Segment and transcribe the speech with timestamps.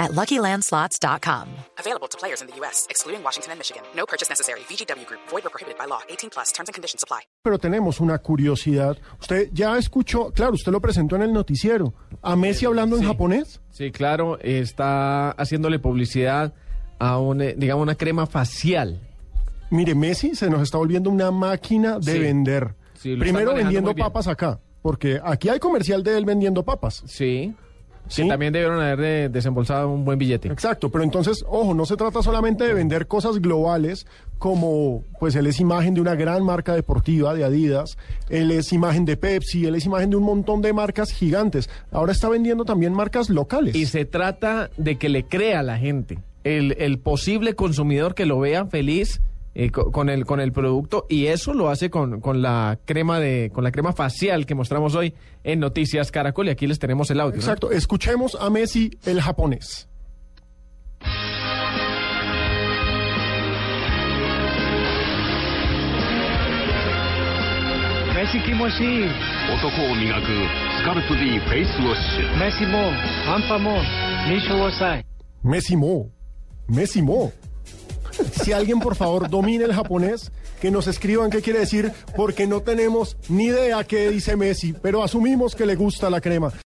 [0.00, 1.46] at LuckyLandSlots.com.
[1.78, 3.82] Available to players in the U.S., excluding Washington and Michigan.
[3.94, 4.60] No purchase necessary.
[4.68, 5.20] VGW Group.
[5.30, 6.00] Void or prohibited by law.
[6.08, 6.50] 18 plus.
[6.52, 7.20] Terms and conditions apply.
[7.44, 8.96] Pero tenemos una curiosidad.
[9.20, 13.08] Usted ya escuchó, claro, usted lo presentó en el noticiero, a Messi hablando en sí.
[13.08, 13.60] japonés.
[13.70, 16.54] Sí, claro, está haciéndole publicidad
[16.98, 19.00] a una, digamos, una crema facial.
[19.70, 22.18] Mire, Messi se nos está volviendo una máquina de Sí.
[22.18, 22.74] vender.
[22.94, 27.02] Sí, Primero vendiendo papas acá, porque aquí hay comercial de él vendiendo papas.
[27.06, 27.54] Sí.
[28.08, 28.22] Sí.
[28.24, 30.48] Que también debieron haber de- desembolsado un buen billete.
[30.48, 34.04] Exacto, pero entonces, ojo, no se trata solamente de vender cosas globales
[34.38, 37.96] como, pues él es imagen de una gran marca deportiva de Adidas,
[38.28, 41.68] él es imagen de Pepsi, él es imagen de un montón de marcas gigantes.
[41.92, 43.74] Ahora está vendiendo también marcas locales.
[43.76, 48.24] Y se trata de que le crea a la gente, el, el posible consumidor que
[48.26, 49.20] lo vea feliz
[49.52, 53.50] eh, con, el, con el producto y eso lo hace con, con, la crema de,
[53.52, 57.18] con la crema facial que mostramos hoy en Noticias Caracol y aquí les tenemos el
[57.18, 57.34] audio.
[57.34, 59.88] Exacto, escuchemos a Messi el japonés.
[68.14, 69.08] Messi kimoshi.
[69.52, 70.46] Otoko o migaku,
[70.78, 71.02] scalp
[71.48, 72.38] face wash.
[72.38, 72.92] Messi mo,
[73.58, 73.82] mo.
[75.42, 76.10] Messi mo,
[76.68, 77.32] Messi mo.
[78.42, 80.30] Si alguien, por favor, domine el japonés,
[80.60, 85.02] que nos escriban qué quiere decir, porque no tenemos ni idea qué dice Messi, pero
[85.02, 86.52] asumimos que le gusta la crema.